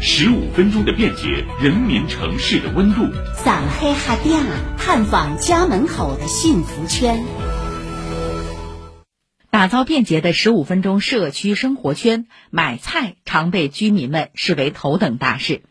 [0.00, 3.02] 十五分钟的便捷，人民城市的温度。
[3.44, 4.40] 上黑哈店
[4.78, 7.24] 探访家门口的幸福圈，
[9.50, 12.26] 打造便捷的十五分钟社区生活圈。
[12.50, 15.62] 买菜常被居民们视为头等大事。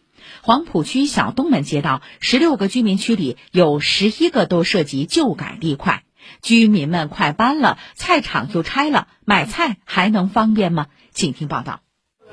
[0.42, 6.04] 黄浦区小东门街道十六个居民区里有十一个都涉及旧改地块，
[6.42, 10.88] 居民们快搬了，菜场就拆了，买菜还能方便吗？
[11.14, 11.80] 请听报道。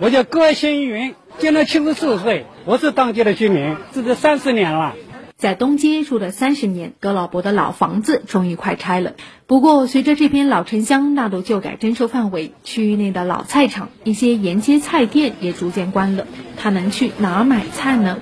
[0.01, 4.95] 我叫葛新云，今年七十四岁，我是当地的居民，住了三十年了。
[5.37, 9.15] 在东街住了三十年，葛老伯的老房子终于快拆了。
[9.47, 16.27] 不过，随着这片老城乡纳入旧改征收范围，区域内的老菜场、一些沿街菜店也逐渐关了。
[16.57, 18.19] 他能去哪买菜呢？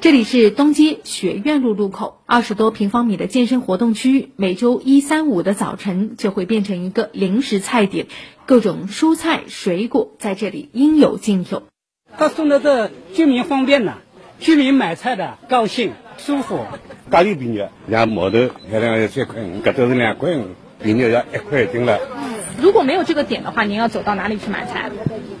[0.00, 8.06] 这里是东街学院路路口，二十多平方米的健身活动区，每周一、三、五的早晨就会变成一个零食菜点，
[8.46, 11.64] 各种蔬菜、水果在这里应有尽有。
[12.16, 13.94] 他送的这居民方便呐，
[14.38, 16.60] 居民买菜的高兴舒服。
[17.10, 18.38] 咖喱饼肉，像毛头
[18.70, 20.44] 现在要三块五，搿都是两块五，
[20.80, 21.98] 饼肉要一块一斤了。
[22.62, 24.92] 如果没有这个点的话，您要走到哪里去买菜？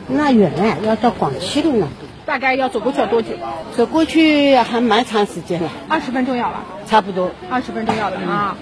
[0.08, 1.88] 那远了，要到广西的呢。
[2.28, 3.30] 大概要走过去要多久？
[3.74, 8.54] 走过去还蛮长时间了，二十分钟要吧，差不多二十分钟要的啊。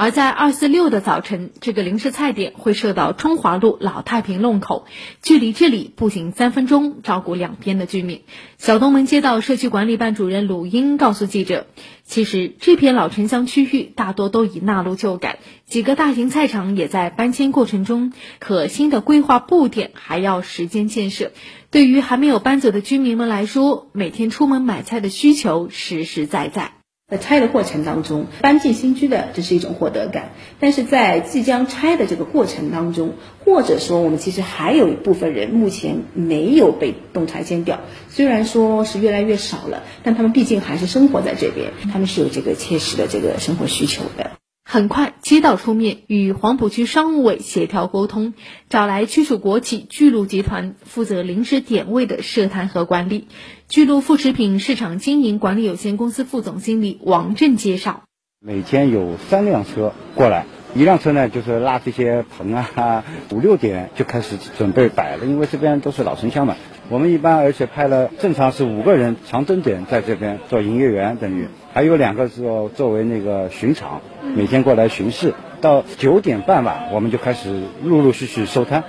[0.00, 4.86] 而在二四六的早晨，这个临时菜点会设到中华路老太平弄口，
[5.22, 8.22] 距离这里步行三分钟，照顾两边的居民。
[8.58, 11.66] 小东门街道社区管理办主任鲁英告诉记者，
[12.04, 21.32] 其实这片老城乡区域大多都已纳入旧改，几个大型菜场也在搬迁过程中，可新的规划布点还要时间建设。
[21.72, 26.77] 对于还没有搬走的居民们来说，每天出门买菜的需求实实在在。
[27.10, 33.14] 在拆的过程当中，搬进新居的这是一种获得感，但是在即将拆的这个过程当中，
[33.46, 44.32] 或者说我们其实还有一部分人目前没有被动拆迁掉，虽然说是越来越少了，但他们毕竟还是生活在这边，他们是有这个切实的这个生活需求的。
[44.70, 48.34] 很快，街道出面与黄浦区商务委协调沟通，
[48.68, 53.28] 找来区属国企巨鹿集团负责临时点位的设摊和管理。
[53.70, 58.02] 巨鹿副食品市场经营管理有限公司副总经理王震介绍：
[58.44, 66.56] 每天有三辆车过来，一辆车呢就是拉这些棚啊， 五六点就开始准备摆了，因为这边都是老城乡嘛。
[66.90, 72.42] 我们一般而且派了正常是五个人长蹲点在这边做营业员，等于还有两个是
[72.74, 74.00] 作为那个巡场，
[74.34, 75.34] 每天过来巡视。
[75.60, 78.84] 到九点半吧，我们就开始陆陆续续收摊。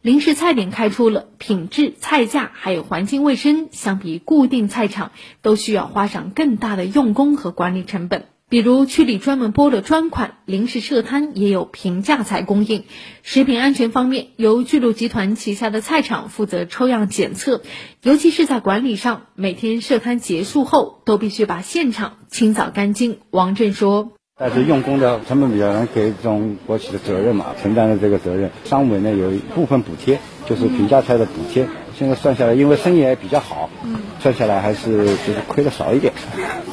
[0.00, 5.12] 临时菜点开出了，品质、菜价还有环境卫生，相比固定菜场
[5.42, 8.24] 都需要花上更大的用工和管理成本。
[8.50, 12.84] 比如区里专门拨了专款，临时设摊也有平价菜供应。
[13.22, 17.62] 食品安全方面，由巨鹿集团旗下的菜场负责抽样检测，
[18.02, 23.18] 尤其是在管理上，每天设摊结束后都必须把现场清扫干净。
[23.30, 28.50] 王震说：“但是用工的成本比较难，给这种国企的责任嘛，承担的这个责任。
[28.64, 31.66] 商委呢有一部分补贴，就是平价菜的补贴。
[31.96, 36.12] 现在算下来，因为生意也比较好，嗯算下来还是就是亏的少一点。”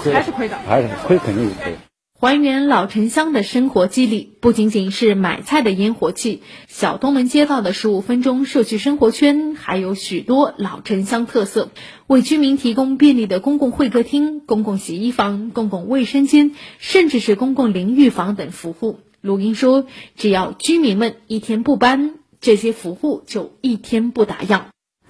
[0.04, 1.76] 还是亏的，还是亏，肯定是亏。
[2.20, 6.44] 还原老城乡的生活肌理，不仅仅是买菜的烟火气。
[6.68, 11.70] 小东门街道的十五分钟社区生活圈，还有许多老城乡特色，
[12.06, 19.00] 为居民提供便利的公共会客厅、公共洗衣房、公共卫生间，甚至是公共淋浴房等服务。
[19.22, 24.62] 鲁英说：“只要居民们一天不搬，这些服务就一天不打烊。”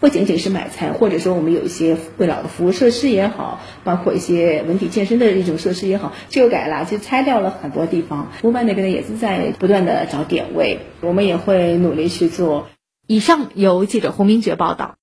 [0.01, 8.31] 不仅仅是买菜，或者说我们有一些为老的服务设施也好，包括一些文体健身的一种设施也好，旧改了，就拆掉了很多地方。
[8.41, 12.67] 湖北那边呢也是在不断的找点位，我们也会努力去做。
[13.05, 14.95] 以上由记者胡明珏报道。